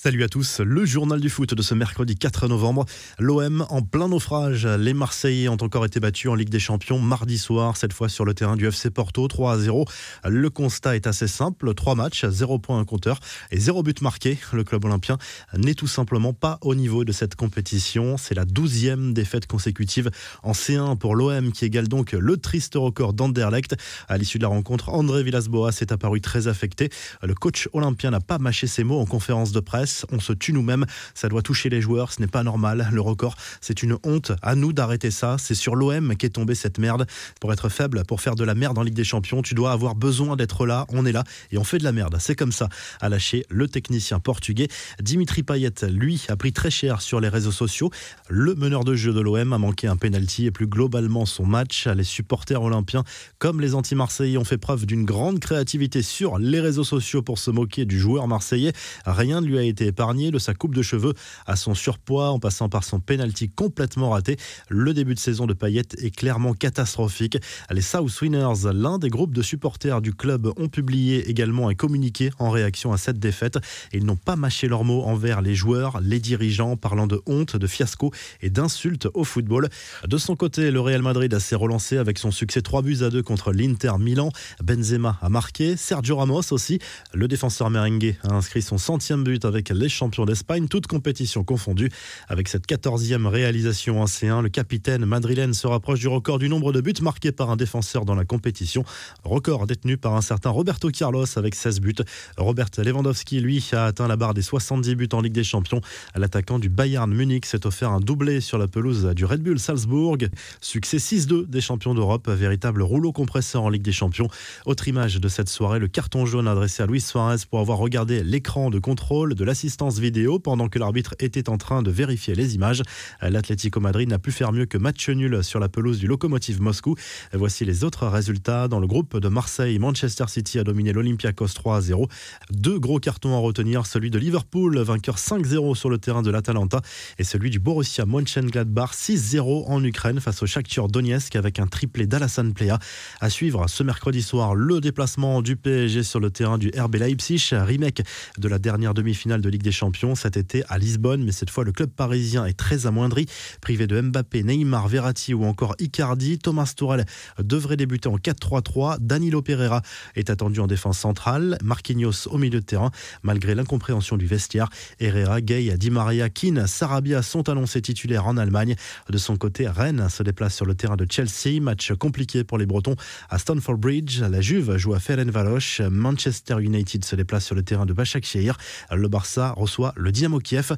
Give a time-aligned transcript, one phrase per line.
[0.00, 2.86] Salut à tous, le journal du foot de ce mercredi 4 novembre.
[3.18, 4.64] L'OM en plein naufrage.
[4.64, 8.24] Les Marseillais ont encore été battus en Ligue des Champions mardi soir, cette fois sur
[8.24, 9.86] le terrain du FC Porto, 3 à 0.
[10.24, 13.18] Le constat est assez simple, 3 matchs, 0 points un compteur
[13.50, 14.38] et 0 but marqué.
[14.52, 15.18] Le club olympien
[15.56, 18.16] n'est tout simplement pas au niveau de cette compétition.
[18.18, 20.12] C'est la 12e défaite consécutive
[20.44, 23.74] en C1 pour l'OM qui égale donc le triste record d'Anderlecht.
[24.06, 26.88] À l'issue de la rencontre, André Villas-Boas s'est apparu très affecté.
[27.20, 30.52] Le coach olympien n'a pas mâché ses mots en conférence de presse on se tue
[30.52, 32.88] nous-mêmes, ça doit toucher les joueurs, ce n'est pas normal.
[32.92, 34.32] Le record, c'est une honte.
[34.42, 35.36] À nous d'arrêter ça.
[35.38, 37.06] C'est sur l'OM qu'est tombée cette merde.
[37.40, 39.94] Pour être faible, pour faire de la merde en Ligue des Champions, tu dois avoir
[39.94, 40.86] besoin d'être là.
[40.90, 42.16] On est là et on fait de la merde.
[42.20, 42.68] C'est comme ça.
[43.00, 44.68] A lâché le technicien portugais
[45.00, 45.74] Dimitri Payet.
[45.88, 47.90] Lui a pris très cher sur les réseaux sociaux.
[48.28, 51.86] Le meneur de jeu de l'OM a manqué un penalty et plus globalement son match.
[51.86, 53.04] Les supporters olympiens,
[53.38, 57.50] comme les anti-marseillais, ont fait preuve d'une grande créativité sur les réseaux sociaux pour se
[57.50, 58.72] moquer du joueur marseillais.
[59.06, 61.14] Rien ne lui a été épargné, de sa coupe de cheveux
[61.46, 64.36] à son surpoids en passant par son penalty complètement raté.
[64.68, 67.38] Le début de saison de Payet est clairement catastrophique.
[67.70, 72.30] Les South Winners, l'un des groupes de supporters du club, ont publié également un communiqué
[72.38, 73.58] en réaction à cette défaite.
[73.92, 77.66] Ils n'ont pas mâché leurs mots envers les joueurs, les dirigeants, parlant de honte, de
[77.66, 78.12] fiasco
[78.42, 79.68] et d'insultes au football.
[80.06, 83.22] De son côté, le Real Madrid s'est relancé avec son succès 3 buts à 2
[83.22, 84.30] contre l'Inter Milan.
[84.62, 86.78] Benzema a marqué, Sergio Ramos aussi.
[87.14, 91.90] Le défenseur merengue a inscrit son centième but avec les champions d'Espagne, toutes compétitions confondues.
[92.28, 96.72] Avec cette 14e réalisation en C1, le capitaine madrilène se rapproche du record du nombre
[96.72, 98.84] de buts marqués par un défenseur dans la compétition.
[99.24, 101.94] Record détenu par un certain Roberto Carlos avec 16 buts.
[102.36, 105.80] Robert Lewandowski, lui, a atteint la barre des 70 buts en Ligue des Champions.
[106.14, 110.18] L'attaquant du Bayern Munich s'est offert un doublé sur la pelouse du Red Bull Salzbourg.
[110.60, 114.28] Succès 6-2 des champions d'Europe, véritable rouleau compresseur en Ligue des Champions.
[114.66, 118.22] Autre image de cette soirée, le carton jaune adressé à Luis Suarez pour avoir regardé
[118.22, 122.54] l'écran de contrôle de l'assistance vidéo pendant que l'arbitre était en train de vérifier les
[122.54, 122.80] images.
[123.20, 126.94] L'Atlético Madrid n'a pu faire mieux que match nul sur la pelouse du Lokomotiv Moscou.
[127.32, 128.68] Voici les autres résultats.
[128.68, 132.06] Dans le groupe de Marseille, Manchester City a dominé l'Olympiakos 3 à 0.
[132.52, 136.80] Deux gros cartons à retenir, celui de Liverpool, vainqueur 5-0 sur le terrain de l'Atalanta,
[137.18, 142.06] et celui du Borussia Mönchengladbach 6-0 en Ukraine face au Shakhtar Donetsk avec un triplé
[142.06, 142.78] d'Alassane Plea.
[143.20, 147.48] À suivre ce mercredi soir, le déplacement du PSG sur le terrain du RB Leipzig,
[147.52, 148.02] remake
[148.38, 151.64] de la dernière demi-finale de Ligue des Champions cet été à Lisbonne, mais cette fois
[151.64, 153.26] le club parisien est très amoindri.
[153.60, 157.04] Privé de Mbappé, Neymar, Verratti ou encore Icardi, Thomas Tourelle
[157.38, 158.98] devrait débuter en 4-3-3.
[159.00, 159.82] Danilo Pereira
[160.14, 162.90] est attendu en défense centrale, Marquinhos au milieu de terrain,
[163.22, 164.68] malgré l'incompréhension du vestiaire.
[165.00, 168.74] Herrera, Gay, Di Maria, Keane, Sarabia sont annoncés titulaires en Allemagne.
[169.08, 171.60] De son côté, Rennes se déplace sur le terrain de Chelsea.
[171.60, 172.96] Match compliqué pour les Bretons
[173.30, 174.20] à Stamford Bridge.
[174.20, 175.80] La Juve joue à Ferencváros.
[175.90, 178.56] Manchester United se déplace sur le terrain de Başakşehir.
[178.90, 180.72] Le Barça reçoit le Dynamo Kiev.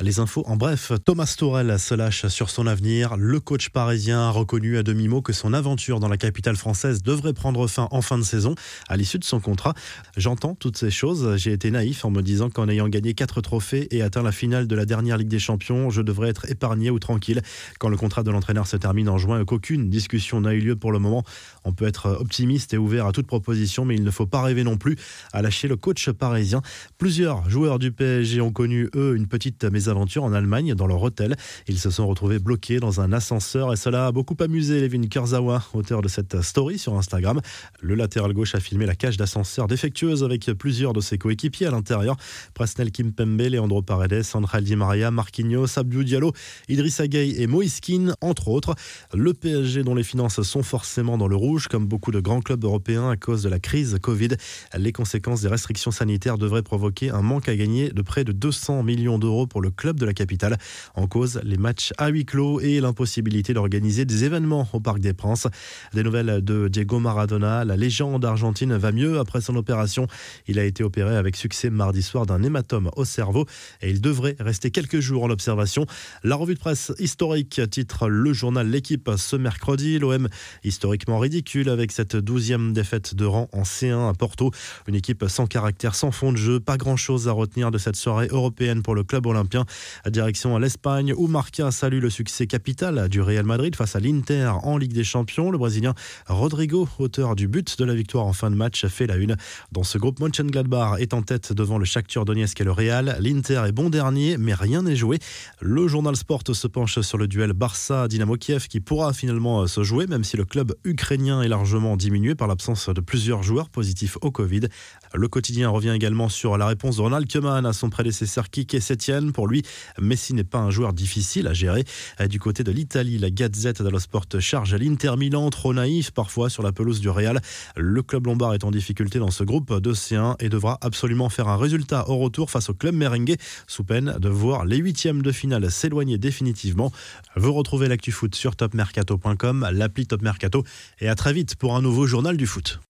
[0.00, 3.16] Les infos en bref, Thomas Tourel se lâche sur son avenir.
[3.16, 7.34] Le coach parisien a reconnu à demi-mot que son aventure dans la capitale française devrait
[7.34, 8.54] prendre fin en fin de saison
[8.88, 9.74] à l'issue de son contrat.
[10.16, 11.36] J'entends toutes ces choses.
[11.36, 14.66] J'ai été naïf en me disant qu'en ayant gagné quatre trophées et atteint la finale
[14.66, 17.42] de la dernière Ligue des Champions, je devrais être épargné ou tranquille
[17.78, 20.76] quand le contrat de l'entraîneur se termine en juin et qu'aucune discussion n'a eu lieu
[20.76, 21.22] pour le moment.
[21.64, 24.64] On peut être optimiste et ouvert à toute proposition, mais il ne faut pas rêver
[24.64, 24.96] non plus
[25.34, 26.62] à lâcher le coach parisien.
[26.96, 28.05] Plusieurs joueurs du PSG
[28.40, 31.36] ont connu, eux, une petite mésaventure en Allemagne dans leur hôtel.
[31.68, 35.62] Ils se sont retrouvés bloqués dans un ascenseur et cela a beaucoup amusé Levin Kurzawa,
[35.72, 37.40] auteur de cette story sur Instagram.
[37.80, 41.70] Le latéral gauche a filmé la cage d'ascenseur défectueuse avec plusieurs de ses coéquipiers à
[41.70, 42.16] l'intérieur.
[42.54, 46.32] Presnel Kimpembe, Leandro Paredes, Sandra Di Maria, Marquinhos, Abdou Diallo,
[46.68, 47.80] Idrissa Gueye et Moïse
[48.20, 48.74] entre autres.
[49.14, 52.64] Le PSG dont les finances sont forcément dans le rouge, comme beaucoup de grands clubs
[52.64, 54.30] européens à cause de la crise Covid.
[54.76, 58.82] Les conséquences des restrictions sanitaires devraient provoquer un manque à gagner de près de 200
[58.82, 60.58] millions d'euros pour le club de la capitale.
[60.94, 65.12] En cause, les matchs à huis clos et l'impossibilité d'organiser des événements au Parc des
[65.12, 65.46] Princes.
[65.94, 70.06] Des nouvelles de Diego Maradona, la légende argentine va mieux après son opération.
[70.46, 73.46] Il a été opéré avec succès mardi soir d'un hématome au cerveau
[73.82, 75.86] et il devrait rester quelques jours en observation.
[76.22, 79.98] La revue de presse historique titre le journal L'équipe ce mercredi.
[79.98, 80.28] L'OM
[80.64, 84.50] historiquement ridicule avec cette douzième défaite de rang en C1 à Porto.
[84.86, 88.28] Une équipe sans caractère, sans fond de jeu, pas grand chose à retenir cette soirée
[88.30, 89.64] européenne pour le club olympien.
[90.08, 94.52] Direction à l'Espagne où Marca salue le succès capital du Real Madrid face à l'Inter
[94.62, 95.50] en Ligue des Champions.
[95.50, 95.94] Le Brésilien
[96.26, 99.36] Rodrigo, auteur du but de la victoire en fin de match, fait la une.
[99.72, 103.16] Dans ce groupe, Mönchengladbach est en tête devant le Shakhtar Donetsk et le Real.
[103.20, 105.18] L'Inter est bon dernier, mais rien n'est joué.
[105.60, 110.06] Le journal Sport se penche sur le duel Barça-Dynamo Kiev qui pourra finalement se jouer,
[110.06, 114.30] même si le club ukrainien est largement diminué par l'absence de plusieurs joueurs positifs au
[114.30, 114.68] Covid.
[115.14, 119.30] Le quotidien revient également sur la réponse de Ronald Koeman à son prédécesseur Kike Setien.
[119.30, 119.62] Pour lui,
[120.00, 121.84] Messi n'est pas un joueur difficile à gérer.
[122.28, 126.62] Du côté de l'Italie, la Gazette dello Sport charge l'Inter Milan, trop naïf parfois sur
[126.62, 127.40] la pelouse du Real.
[127.76, 131.56] Le club lombard est en difficulté dans ce groupe d'océans et devra absolument faire un
[131.56, 133.36] résultat au retour face au club merengue,
[133.66, 136.92] sous peine de voir les huitièmes de finale s'éloigner définitivement.
[137.36, 140.64] Vous retrouvez l'actu foot sur topmercato.com, l'appli Top Mercato
[141.00, 142.80] et à très vite pour un nouveau journal du foot.